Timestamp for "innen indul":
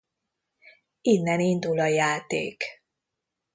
1.01-1.79